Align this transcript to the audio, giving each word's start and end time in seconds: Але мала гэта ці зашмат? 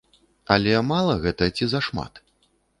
Але 0.55 0.73
мала 0.93 1.19
гэта 1.27 1.51
ці 1.55 1.71
зашмат? 1.77 2.13